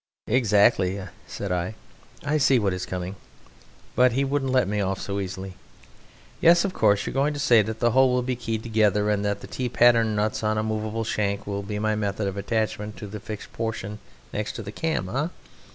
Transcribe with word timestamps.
"Exactly," 0.25 0.99
said 1.27 1.51
I, 1.51 1.75
"I 2.23 2.39
see 2.39 2.57
what 2.57 2.73
is 2.73 2.87
coming." 2.87 3.17
But 3.95 4.13
he 4.13 4.23
wouldn't 4.25 4.51
let 4.51 4.67
me 4.67 4.81
off 4.81 4.99
so 4.99 5.19
easily. 5.19 5.53
"Yes, 6.41 6.65
of 6.65 6.73
course 6.73 7.05
you 7.05 7.11
are 7.11 7.13
going 7.13 7.35
to 7.35 7.39
say 7.39 7.61
that 7.61 7.79
the 7.79 7.91
whole 7.91 8.11
will 8.11 8.23
be 8.23 8.35
keyed 8.35 8.63
together, 8.63 9.11
and 9.11 9.23
that 9.23 9.41
the 9.41 9.47
T 9.47 9.69
pattern 9.69 10.15
nuts 10.15 10.41
on 10.41 10.57
a 10.57 10.63
movable 10.63 11.03
shank 11.03 11.45
will 11.45 11.61
be 11.61 11.77
my 11.77 11.93
method 11.95 12.25
of 12.27 12.35
attachment 12.35 12.97
to 12.97 13.05
the 13.05 13.19
fixed 13.19 13.53
portion 13.53 13.99
next 14.33 14.53
to 14.53 14.63
the 14.63 14.71
cam? 14.71 15.07
Eh? 15.07 15.27